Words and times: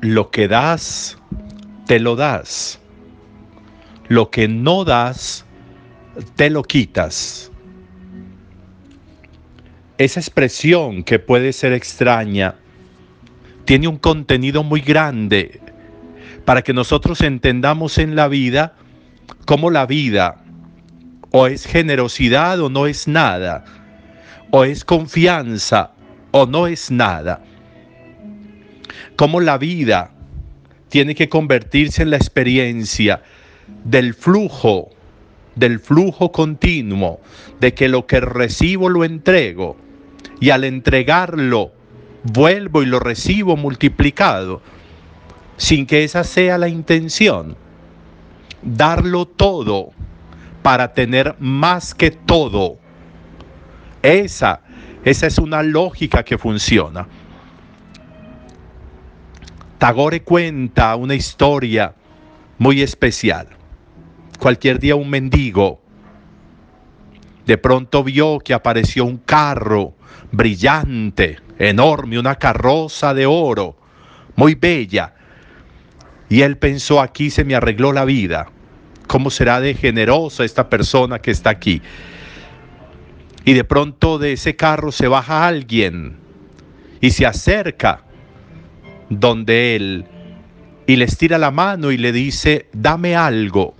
lo 0.00 0.30
que 0.30 0.48
das, 0.48 1.18
te 1.86 1.98
lo 2.00 2.16
das. 2.16 2.80
Lo 4.08 4.30
que 4.30 4.48
no 4.48 4.84
das, 4.84 5.44
te 6.36 6.50
lo 6.50 6.62
quitas. 6.62 7.50
Esa 9.98 10.20
expresión 10.20 11.02
que 11.02 11.18
puede 11.18 11.52
ser 11.52 11.72
extraña 11.72 12.56
tiene 13.64 13.88
un 13.88 13.98
contenido 13.98 14.62
muy 14.62 14.80
grande 14.80 15.60
para 16.44 16.62
que 16.62 16.72
nosotros 16.72 17.20
entendamos 17.22 17.98
en 17.98 18.14
la 18.14 18.28
vida 18.28 18.74
cómo 19.46 19.70
la 19.70 19.86
vida 19.86 20.44
o 21.30 21.46
es 21.46 21.66
generosidad 21.66 22.60
o 22.60 22.70
no 22.70 22.86
es 22.86 23.08
nada, 23.08 23.64
o 24.50 24.64
es 24.64 24.84
confianza 24.84 25.92
o 26.30 26.46
no 26.46 26.66
es 26.66 26.90
nada. 26.90 27.42
Cómo 29.16 29.40
la 29.40 29.58
vida 29.58 30.12
tiene 30.88 31.14
que 31.14 31.28
convertirse 31.28 32.02
en 32.02 32.10
la 32.10 32.16
experiencia 32.16 33.22
del 33.84 34.14
flujo, 34.14 34.90
del 35.54 35.80
flujo 35.80 36.32
continuo, 36.32 37.20
de 37.60 37.74
que 37.74 37.88
lo 37.88 38.06
que 38.06 38.20
recibo 38.20 38.88
lo 38.88 39.04
entrego 39.04 39.76
y 40.40 40.50
al 40.50 40.64
entregarlo 40.64 41.72
vuelvo 42.22 42.82
y 42.82 42.86
lo 42.86 43.00
recibo 43.00 43.56
multiplicado, 43.56 44.60
sin 45.56 45.86
que 45.86 46.04
esa 46.04 46.24
sea 46.24 46.58
la 46.58 46.68
intención. 46.68 47.56
Darlo 48.62 49.26
todo 49.26 49.90
para 50.62 50.92
tener 50.92 51.36
más 51.38 51.94
que 51.94 52.10
todo. 52.10 52.78
Esa, 54.02 54.60
esa 55.04 55.26
es 55.26 55.38
una 55.38 55.62
lógica 55.62 56.24
que 56.24 56.38
funciona. 56.38 57.06
Tagore 59.86 60.22
cuenta 60.22 60.96
una 60.96 61.14
historia 61.14 61.94
muy 62.58 62.82
especial. 62.82 63.46
Cualquier 64.40 64.80
día 64.80 64.96
un 64.96 65.08
mendigo 65.08 65.80
de 67.46 67.56
pronto 67.56 68.02
vio 68.02 68.40
que 68.40 68.52
apareció 68.52 69.04
un 69.04 69.18
carro 69.18 69.94
brillante, 70.32 71.38
enorme, 71.60 72.18
una 72.18 72.34
carroza 72.34 73.14
de 73.14 73.26
oro, 73.26 73.76
muy 74.34 74.56
bella. 74.56 75.14
Y 76.28 76.40
él 76.40 76.58
pensó, 76.58 77.00
aquí 77.00 77.30
se 77.30 77.44
me 77.44 77.54
arregló 77.54 77.92
la 77.92 78.04
vida. 78.04 78.48
¿Cómo 79.06 79.30
será 79.30 79.60
de 79.60 79.74
generosa 79.74 80.44
esta 80.44 80.68
persona 80.68 81.20
que 81.20 81.30
está 81.30 81.50
aquí? 81.50 81.80
Y 83.44 83.52
de 83.52 83.62
pronto 83.62 84.18
de 84.18 84.32
ese 84.32 84.56
carro 84.56 84.90
se 84.90 85.06
baja 85.06 85.46
alguien 85.46 86.16
y 87.00 87.12
se 87.12 87.24
acerca 87.24 88.05
donde 89.10 89.76
él 89.76 90.06
y 90.86 90.96
le 90.96 91.04
estira 91.04 91.38
la 91.38 91.50
mano 91.50 91.90
y 91.90 91.98
le 91.98 92.12
dice, 92.12 92.66
dame 92.72 93.16
algo. 93.16 93.74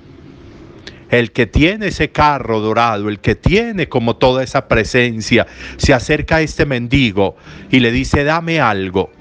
El 1.08 1.30
que 1.30 1.46
tiene 1.46 1.88
ese 1.88 2.10
carro 2.10 2.60
dorado, 2.60 3.08
el 3.08 3.20
que 3.20 3.36
tiene 3.36 3.88
como 3.88 4.16
toda 4.16 4.42
esa 4.42 4.66
presencia, 4.66 5.46
se 5.76 5.94
acerca 5.94 6.36
a 6.36 6.40
este 6.42 6.66
mendigo 6.66 7.36
y 7.70 7.78
le 7.78 7.92
dice, 7.92 8.24
dame 8.24 8.60
algo. 8.60 9.12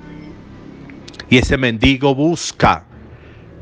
Y 1.30 1.38
ese 1.38 1.58
mendigo 1.58 2.16
busca, 2.16 2.86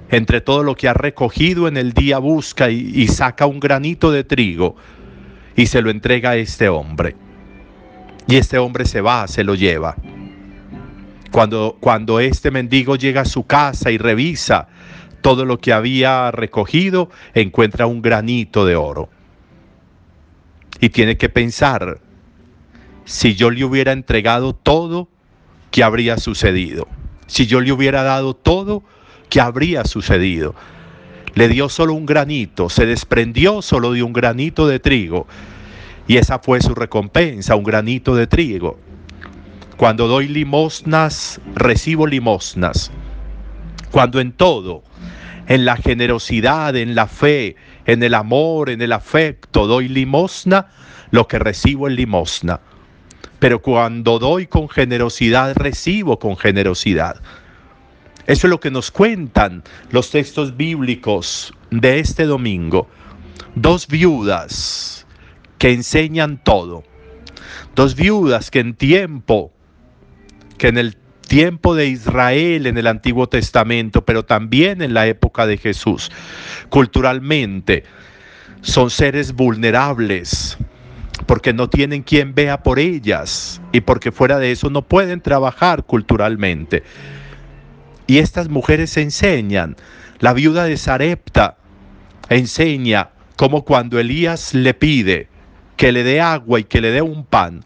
entre 0.09 0.39
todo 0.39 0.63
lo 0.63 0.75
que 0.75 0.87
ha 0.87 0.93
recogido 0.93 1.67
en 1.67 1.75
el 1.75 1.91
día, 1.91 2.17
busca 2.19 2.69
y, 2.69 3.07
saca 3.07 3.45
un 3.45 3.59
granito 3.59 4.11
de 4.11 4.23
trigo 4.23 4.75
y 5.55 5.65
se 5.65 5.81
lo 5.81 5.89
entrega 5.89 6.31
a 6.31 6.35
este 6.37 6.69
hombre. 6.69 7.15
Y 8.27 8.37
este 8.37 8.57
hombre 8.57 8.85
se 8.85 9.01
va, 9.01 9.27
se 9.27 9.43
lo 9.43 9.55
lleva. 9.55 9.97
Cuando, 11.33 11.77
cuando 11.79 12.19
este 12.19 12.51
mendigo 12.51 12.95
llega 12.95 13.21
a 13.21 13.25
su 13.25 13.47
casa 13.47 13.89
y 13.89 13.97
revisa 13.97 14.67
todo 15.21 15.45
lo 15.45 15.57
que 15.57 15.73
había 15.73 16.29
recogido, 16.29 17.09
encuentra 17.33 17.88
un 17.88 18.03
granito 18.03 18.67
de 18.67 18.75
oro. 18.75 19.09
Y 20.79 20.89
tiene 20.89 21.17
que 21.17 21.29
pensar, 21.29 21.99
si 23.05 23.33
yo 23.33 23.49
le 23.49 23.66
hubiera 23.66 23.94
entregado 23.94 24.53
todo, 24.53 25.07
¿qué 25.71 25.83
habría 25.83 26.19
sucedido? 26.19 26.88
Si 27.25 27.47
yo 27.47 27.61
le 27.61 27.71
hubiera 27.71 28.03
dado 28.03 28.35
todo, 28.35 28.83
¿qué 29.31 29.41
habría 29.41 29.85
sucedido? 29.85 30.53
Le 31.33 31.47
dio 31.47 31.67
solo 31.67 31.95
un 31.95 32.05
granito, 32.05 32.69
se 32.69 32.85
desprendió 32.85 33.63
solo 33.63 33.94
de 33.94 34.03
un 34.03 34.13
granito 34.13 34.67
de 34.67 34.79
trigo. 34.79 35.25
Y 36.07 36.17
esa 36.17 36.38
fue 36.38 36.61
su 36.61 36.75
recompensa, 36.75 37.55
un 37.55 37.63
granito 37.63 38.13
de 38.13 38.27
trigo. 38.27 38.77
Cuando 39.78 40.07
doy 40.07 40.28
limosnas, 40.28 41.41
recibo 41.56 42.07
limosnas. 42.07 42.91
Cuando 43.91 44.19
en 44.19 44.31
todo 44.31 44.84
en 45.47 45.66
la 45.66 45.78
generosidad, 45.78 46.75
en 46.75 46.95
la 46.95 47.07
fe, 47.07 47.56
en 47.85 48.03
el 48.03 48.13
amor, 48.13 48.69
en 48.69 48.81
el 48.81 48.91
afecto, 48.91 49.67
doy 49.67 49.88
limosna, 49.88 50.67
lo 51.12 51.28
que 51.28 51.39
recibo 51.39 51.88
es 51.88 51.95
limosna. 51.95 52.62
Pero 53.39 53.62
cuando 53.62 54.19
doy 54.19 54.47
con 54.47 54.69
generosidad, 54.69 55.56
recibo 55.56 56.17
con 56.17 56.38
generosidad. 56.38 57.22
Eso 58.25 58.47
es 58.47 58.50
lo 58.50 58.59
que 58.59 58.72
nos 58.72 58.89
cuentan 58.89 59.63
los 59.91 60.12
textos 60.12 60.56
bíblicos 60.56 61.53
de 61.72 62.00
este 62.00 62.23
domingo. 62.25 62.88
Dos 63.56 63.88
viudas 63.88 65.06
que 65.57 65.73
enseñan 65.73 66.41
todo. 66.41 66.83
Dos 67.75 67.95
viudas 67.95 68.50
que 68.50 68.59
en 68.59 68.75
tiempo, 68.75 69.51
que 70.63 70.69
en 70.69 70.78
el 70.78 70.96
tiempo 71.28 71.75
de 71.75 71.88
Israel 71.88 72.68
en 72.68 72.78
el 72.78 72.88
Antiguo 72.88 73.28
Testamento, 73.28 74.06
pero 74.06 74.24
también 74.24 74.81
en 74.81 74.94
la 74.94 75.07
época 75.07 75.46
de 75.46 75.57
Jesús. 75.57 76.09
Culturalmente 76.69 77.84
son 78.62 78.90
seres 78.90 79.34
vulnerables 79.34 80.57
porque 81.25 81.51
no 81.51 81.69
tienen 81.69 82.01
quien 82.01 82.34
vea 82.34 82.63
por 82.63 82.79
ellas 82.79 83.62
y 83.74 83.81
porque 83.81 84.13
fuera 84.13 84.40
de 84.40 84.53
eso 84.53 84.69
no 84.69 84.84
pueden 84.84 85.19
trabajar 85.19 85.84
culturalmente. 85.84 86.84
Y 88.07 88.19
estas 88.19 88.47
mujeres 88.47 88.95
enseñan. 88.95 89.75
La 90.19 90.31
viuda 90.31 90.63
de 90.63 90.78
Sarepta 90.78 91.57
enseña 92.30 93.09
cómo 93.35 93.66
cuando 93.66 94.00
Elías 94.00 94.53
le 94.53 94.74
pide 94.74 95.28
que 95.75 95.91
le 95.91 96.06
dé 96.06 96.22
agua 96.22 96.62
y 96.62 96.63
que 96.63 96.80
le 96.80 96.91
dé 96.91 97.01
un 97.01 97.25
pan, 97.25 97.66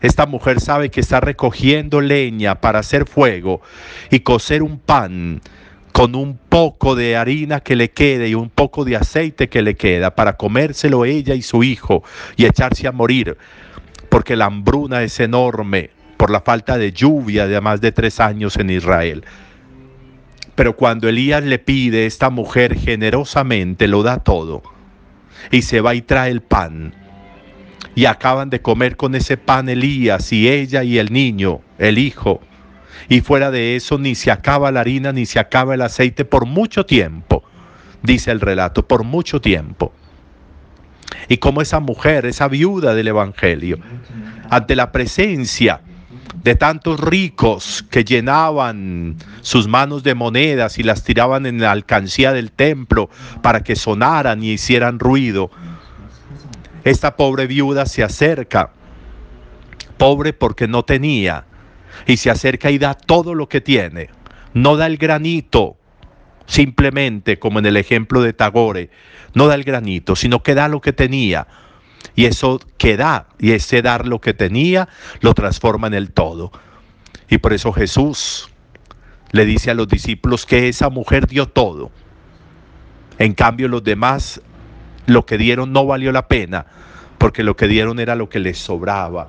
esta 0.00 0.26
mujer 0.26 0.60
sabe 0.60 0.90
que 0.90 1.00
está 1.00 1.20
recogiendo 1.20 2.00
leña 2.00 2.60
para 2.60 2.80
hacer 2.80 3.06
fuego 3.06 3.62
y 4.10 4.20
cocer 4.20 4.62
un 4.62 4.78
pan 4.78 5.40
con 5.92 6.14
un 6.14 6.36
poco 6.36 6.94
de 6.94 7.16
harina 7.16 7.60
que 7.60 7.74
le 7.74 7.90
quede 7.90 8.28
y 8.28 8.34
un 8.34 8.50
poco 8.50 8.84
de 8.84 8.96
aceite 8.96 9.48
que 9.48 9.62
le 9.62 9.76
queda 9.76 10.14
para 10.14 10.36
comérselo 10.36 11.06
ella 11.06 11.34
y 11.34 11.40
su 11.40 11.64
hijo 11.64 12.04
y 12.36 12.44
echarse 12.44 12.86
a 12.86 12.92
morir, 12.92 13.38
porque 14.10 14.36
la 14.36 14.44
hambruna 14.44 15.02
es 15.02 15.18
enorme 15.20 15.90
por 16.18 16.30
la 16.30 16.42
falta 16.42 16.76
de 16.76 16.92
lluvia 16.92 17.46
de 17.46 17.60
más 17.62 17.80
de 17.80 17.92
tres 17.92 18.20
años 18.20 18.58
en 18.58 18.68
Israel. 18.68 19.24
Pero 20.54 20.76
cuando 20.76 21.08
Elías 21.08 21.42
le 21.42 21.58
pide, 21.58 22.04
esta 22.04 22.28
mujer 22.28 22.74
generosamente 22.78 23.88
lo 23.88 24.02
da 24.02 24.18
todo 24.18 24.62
y 25.50 25.62
se 25.62 25.80
va 25.80 25.94
y 25.94 26.02
trae 26.02 26.30
el 26.30 26.42
pan 26.42 26.94
y 27.94 28.04
acaban 28.04 28.50
de 28.50 28.60
comer 28.60 28.96
con 28.96 29.14
ese 29.14 29.36
pan 29.36 29.68
Elías 29.68 30.32
y 30.32 30.48
ella 30.48 30.82
y 30.82 30.98
el 30.98 31.12
niño, 31.12 31.60
el 31.78 31.98
hijo. 31.98 32.40
Y 33.08 33.20
fuera 33.20 33.50
de 33.50 33.76
eso 33.76 33.98
ni 33.98 34.14
se 34.14 34.30
acaba 34.30 34.70
la 34.70 34.80
harina 34.80 35.12
ni 35.12 35.26
se 35.26 35.38
acaba 35.38 35.74
el 35.74 35.82
aceite 35.82 36.24
por 36.24 36.44
mucho 36.44 36.84
tiempo, 36.84 37.44
dice 38.02 38.30
el 38.30 38.40
relato, 38.40 38.86
por 38.86 39.04
mucho 39.04 39.40
tiempo. 39.40 39.92
Y 41.28 41.38
como 41.38 41.62
esa 41.62 41.80
mujer, 41.80 42.26
esa 42.26 42.48
viuda 42.48 42.94
del 42.94 43.08
Evangelio, 43.08 43.78
ante 44.50 44.76
la 44.76 44.92
presencia 44.92 45.80
de 46.42 46.54
tantos 46.54 47.00
ricos 47.00 47.84
que 47.90 48.04
llenaban 48.04 49.16
sus 49.40 49.66
manos 49.66 50.02
de 50.02 50.14
monedas 50.14 50.78
y 50.78 50.82
las 50.82 51.02
tiraban 51.02 51.46
en 51.46 51.60
la 51.60 51.72
alcancía 51.72 52.32
del 52.32 52.52
templo 52.52 53.10
para 53.42 53.64
que 53.64 53.74
sonaran 53.74 54.42
y 54.42 54.52
hicieran 54.52 54.98
ruido, 54.98 55.50
esta 56.86 57.16
pobre 57.16 57.48
viuda 57.48 57.84
se 57.84 58.04
acerca, 58.04 58.70
pobre 59.98 60.32
porque 60.32 60.68
no 60.68 60.84
tenía, 60.84 61.44
y 62.06 62.16
se 62.16 62.30
acerca 62.30 62.70
y 62.70 62.78
da 62.78 62.94
todo 62.94 63.34
lo 63.34 63.48
que 63.48 63.60
tiene. 63.60 64.08
No 64.54 64.76
da 64.76 64.86
el 64.86 64.96
granito, 64.96 65.76
simplemente 66.46 67.40
como 67.40 67.58
en 67.58 67.66
el 67.66 67.76
ejemplo 67.76 68.22
de 68.22 68.32
Tagore, 68.32 68.90
no 69.34 69.48
da 69.48 69.56
el 69.56 69.64
granito, 69.64 70.14
sino 70.14 70.44
que 70.44 70.54
da 70.54 70.68
lo 70.68 70.80
que 70.80 70.92
tenía. 70.92 71.48
Y 72.14 72.26
eso 72.26 72.60
que 72.78 72.96
da, 72.96 73.26
y 73.40 73.50
ese 73.50 73.82
dar 73.82 74.06
lo 74.06 74.20
que 74.20 74.32
tenía, 74.32 74.88
lo 75.20 75.34
transforma 75.34 75.88
en 75.88 75.94
el 75.94 76.12
todo. 76.12 76.52
Y 77.28 77.38
por 77.38 77.52
eso 77.52 77.72
Jesús 77.72 78.48
le 79.32 79.44
dice 79.44 79.72
a 79.72 79.74
los 79.74 79.88
discípulos 79.88 80.46
que 80.46 80.68
esa 80.68 80.88
mujer 80.88 81.26
dio 81.26 81.48
todo. 81.48 81.90
En 83.18 83.34
cambio 83.34 83.66
los 83.66 83.82
demás 83.82 84.40
lo 85.06 85.26
que 85.26 85.38
dieron 85.38 85.72
no 85.72 85.86
valió 85.86 86.12
la 86.12 86.28
pena, 86.28 86.66
porque 87.18 87.42
lo 87.42 87.56
que 87.56 87.68
dieron 87.68 87.98
era 87.98 88.14
lo 88.14 88.28
que 88.28 88.38
les 88.38 88.58
sobraba. 88.58 89.28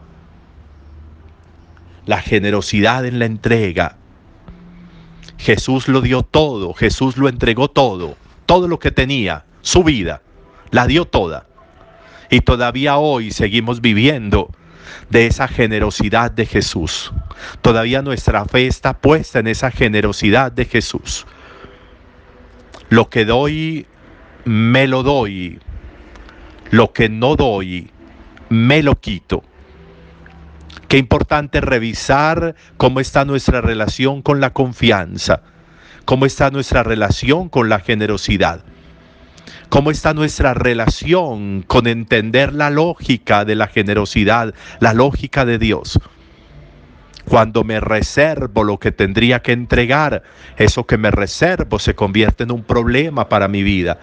La 2.05 2.21
generosidad 2.21 3.05
en 3.05 3.19
la 3.19 3.25
entrega, 3.25 3.97
Jesús 5.37 5.87
lo 5.87 6.01
dio 6.01 6.23
todo, 6.23 6.73
Jesús 6.73 7.17
lo 7.17 7.29
entregó 7.29 7.69
todo, 7.69 8.17
todo 8.45 8.67
lo 8.67 8.79
que 8.79 8.91
tenía, 8.91 9.45
su 9.61 9.83
vida, 9.83 10.21
la 10.71 10.87
dio 10.87 11.05
toda. 11.05 11.45
Y 12.29 12.41
todavía 12.41 12.97
hoy 12.97 13.31
seguimos 13.31 13.81
viviendo 13.81 14.49
de 15.09 15.27
esa 15.27 15.47
generosidad 15.47 16.31
de 16.31 16.45
Jesús. 16.45 17.11
Todavía 17.61 18.01
nuestra 18.01 18.45
fe 18.45 18.67
está 18.67 18.93
puesta 18.97 19.39
en 19.39 19.47
esa 19.47 19.71
generosidad 19.71 20.51
de 20.51 20.65
Jesús. 20.65 21.25
Lo 22.89 23.09
que 23.09 23.25
doy, 23.25 23.85
me 24.45 24.87
lo 24.87 25.03
doy. 25.03 25.59
Lo 26.71 26.91
que 26.91 27.09
no 27.09 27.35
doy, 27.35 27.89
me 28.49 28.83
lo 28.83 28.99
quito. 28.99 29.43
Qué 30.87 30.97
importante 30.97 31.61
revisar 31.61 32.55
cómo 32.77 32.99
está 32.99 33.25
nuestra 33.25 33.61
relación 33.61 34.21
con 34.21 34.39
la 34.39 34.51
confianza, 34.51 35.41
cómo 36.05 36.25
está 36.25 36.49
nuestra 36.49 36.83
relación 36.83 37.49
con 37.49 37.67
la 37.67 37.79
generosidad, 37.79 38.63
cómo 39.69 39.91
está 39.91 40.13
nuestra 40.13 40.53
relación 40.53 41.63
con 41.67 41.87
entender 41.87 42.53
la 42.53 42.69
lógica 42.69 43.43
de 43.43 43.55
la 43.55 43.67
generosidad, 43.67 44.53
la 44.79 44.93
lógica 44.93 45.45
de 45.45 45.57
Dios. 45.57 45.99
Cuando 47.25 47.65
me 47.65 47.81
reservo 47.81 48.63
lo 48.63 48.77
que 48.77 48.93
tendría 48.93 49.41
que 49.41 49.51
entregar, 49.51 50.23
eso 50.55 50.85
que 50.85 50.97
me 50.97 51.11
reservo 51.11 51.79
se 51.79 51.95
convierte 51.95 52.43
en 52.43 52.51
un 52.51 52.63
problema 52.63 53.27
para 53.27 53.49
mi 53.49 53.63
vida. 53.63 53.99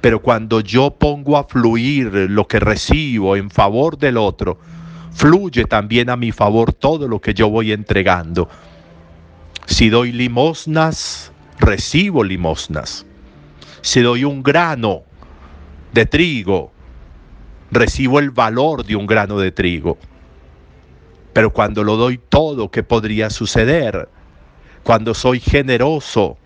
Pero 0.00 0.20
cuando 0.20 0.60
yo 0.60 0.90
pongo 0.90 1.36
a 1.36 1.44
fluir 1.44 2.12
lo 2.30 2.46
que 2.46 2.60
recibo 2.60 3.36
en 3.36 3.50
favor 3.50 3.98
del 3.98 4.16
otro, 4.16 4.58
fluye 5.12 5.64
también 5.64 6.10
a 6.10 6.16
mi 6.16 6.30
favor 6.32 6.72
todo 6.72 7.08
lo 7.08 7.20
que 7.20 7.34
yo 7.34 7.50
voy 7.50 7.72
entregando. 7.72 8.48
Si 9.66 9.88
doy 9.88 10.12
limosnas, 10.12 11.32
recibo 11.58 12.22
limosnas. 12.22 13.04
Si 13.80 14.00
doy 14.00 14.24
un 14.24 14.42
grano 14.42 15.02
de 15.92 16.06
trigo, 16.06 16.72
recibo 17.70 18.18
el 18.18 18.30
valor 18.30 18.84
de 18.84 18.96
un 18.96 19.06
grano 19.06 19.38
de 19.38 19.52
trigo. 19.52 19.98
Pero 21.32 21.52
cuando 21.52 21.84
lo 21.84 21.96
doy 21.96 22.18
todo, 22.18 22.70
¿qué 22.70 22.82
podría 22.82 23.30
suceder? 23.30 24.08
Cuando 24.82 25.14
soy 25.14 25.40
generoso, 25.40 26.38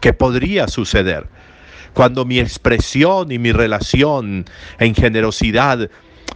¿qué 0.00 0.12
podría 0.12 0.68
suceder? 0.68 1.28
Cuando 1.98 2.24
mi 2.24 2.38
expresión 2.38 3.32
y 3.32 3.40
mi 3.40 3.50
relación 3.50 4.44
en 4.78 4.94
generosidad 4.94 5.90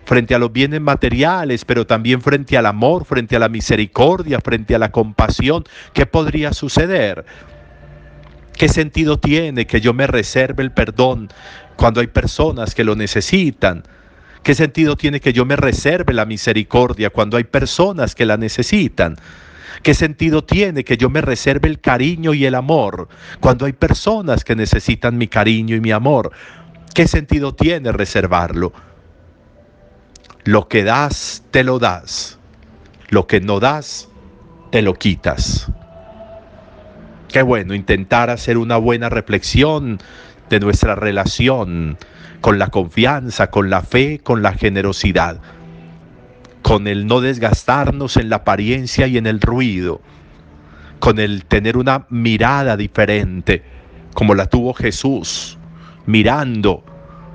frente 0.04 0.34
a 0.34 0.40
los 0.40 0.52
bienes 0.52 0.80
materiales, 0.80 1.64
pero 1.64 1.86
también 1.86 2.20
frente 2.20 2.58
al 2.58 2.66
amor, 2.66 3.04
frente 3.04 3.36
a 3.36 3.38
la 3.38 3.48
misericordia, 3.48 4.40
frente 4.40 4.74
a 4.74 4.80
la 4.80 4.90
compasión, 4.90 5.62
¿qué 5.92 6.04
podría 6.04 6.52
suceder? 6.52 7.24
¿Qué 8.54 8.68
sentido 8.68 9.20
tiene 9.20 9.64
que 9.68 9.80
yo 9.80 9.94
me 9.94 10.08
reserve 10.08 10.64
el 10.64 10.72
perdón 10.72 11.28
cuando 11.76 12.00
hay 12.00 12.08
personas 12.08 12.74
que 12.74 12.82
lo 12.82 12.96
necesitan? 12.96 13.84
¿Qué 14.42 14.56
sentido 14.56 14.96
tiene 14.96 15.20
que 15.20 15.32
yo 15.32 15.44
me 15.44 15.54
reserve 15.54 16.12
la 16.12 16.26
misericordia 16.26 17.10
cuando 17.10 17.36
hay 17.36 17.44
personas 17.44 18.16
que 18.16 18.26
la 18.26 18.36
necesitan? 18.36 19.14
¿Qué 19.82 19.94
sentido 19.94 20.44
tiene 20.44 20.84
que 20.84 20.96
yo 20.96 21.08
me 21.08 21.20
reserve 21.20 21.68
el 21.68 21.80
cariño 21.80 22.34
y 22.34 22.44
el 22.44 22.54
amor 22.54 23.08
cuando 23.40 23.66
hay 23.66 23.72
personas 23.72 24.44
que 24.44 24.54
necesitan 24.54 25.16
mi 25.16 25.28
cariño 25.28 25.76
y 25.76 25.80
mi 25.80 25.92
amor? 25.92 26.32
¿Qué 26.94 27.08
sentido 27.08 27.54
tiene 27.54 27.90
reservarlo? 27.92 28.72
Lo 30.44 30.68
que 30.68 30.84
das, 30.84 31.44
te 31.50 31.64
lo 31.64 31.78
das. 31.78 32.38
Lo 33.08 33.26
que 33.26 33.40
no 33.40 33.60
das, 33.60 34.08
te 34.70 34.82
lo 34.82 34.94
quitas. 34.94 35.70
Qué 37.28 37.42
bueno 37.42 37.74
intentar 37.74 38.28
hacer 38.28 38.58
una 38.58 38.76
buena 38.76 39.08
reflexión 39.08 39.98
de 40.50 40.60
nuestra 40.60 40.94
relación 40.94 41.96
con 42.42 42.58
la 42.58 42.68
confianza, 42.68 43.50
con 43.50 43.70
la 43.70 43.82
fe, 43.82 44.20
con 44.22 44.42
la 44.42 44.52
generosidad, 44.52 45.40
con 46.62 46.86
el 46.86 47.06
no 47.06 47.20
desgastarnos 47.20 48.16
en 48.16 48.30
la 48.30 48.36
apariencia 48.36 49.06
y 49.06 49.18
en 49.18 49.26
el 49.26 49.40
ruido, 49.40 50.00
con 51.00 51.18
el 51.18 51.44
tener 51.44 51.76
una 51.76 52.06
mirada 52.08 52.76
diferente, 52.76 53.62
como 54.14 54.34
la 54.34 54.46
tuvo 54.46 54.72
Jesús, 54.72 55.58
mirando 56.06 56.84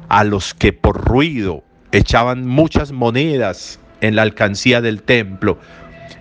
a 0.10 0.24
los 0.24 0.54
que 0.54 0.74
por 0.74 1.04
ruido 1.04 1.64
echaban 1.92 2.48
muchas 2.48 2.92
monedas 2.92 3.80
en 4.02 4.16
la 4.16 4.22
alcancía 4.22 4.82
del 4.82 5.04
templo 5.04 5.58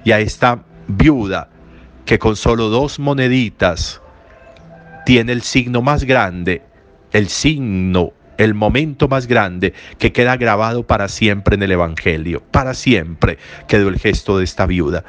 y 0.04 0.12
a 0.12 0.20
esta 0.20 0.64
viuda 0.88 1.50
que 2.04 2.18
con 2.18 2.36
solo 2.36 2.68
dos 2.68 2.98
moneditas 2.98 4.00
tiene 5.04 5.32
el 5.32 5.42
signo 5.42 5.82
más 5.82 6.04
grande, 6.04 6.62
el 7.12 7.28
signo, 7.28 8.12
el 8.38 8.54
momento 8.54 9.08
más 9.08 9.26
grande 9.26 9.72
que 9.98 10.12
queda 10.12 10.36
grabado 10.36 10.86
para 10.86 11.08
siempre 11.08 11.54
en 11.54 11.62
el 11.62 11.72
Evangelio. 11.72 12.42
Para 12.50 12.74
siempre 12.74 13.38
quedó 13.68 13.88
el 13.88 13.98
gesto 13.98 14.38
de 14.38 14.44
esta 14.44 14.66
viuda. 14.66 15.04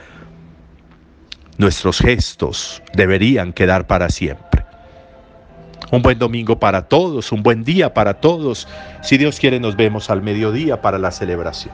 Nuestros 1.58 2.00
gestos 2.00 2.84
deberían 2.94 3.54
quedar 3.54 3.88
para 3.88 4.10
siempre. 4.10 4.64
Un 5.92 6.02
buen 6.02 6.20
domingo 6.20 6.60
para 6.60 6.88
todos, 6.88 7.32
un 7.32 7.44
buen 7.44 7.64
día 7.64 7.94
para 7.94 8.16
todos. 8.16 8.68
Si 9.02 9.18
Dios 9.18 9.40
quiere, 9.40 9.60
nos 9.60 9.76
vemos 9.76 10.10
al 10.10 10.22
mediodía 10.22 10.82
para 10.82 10.98
la 10.98 11.12
celebración. 11.12 11.74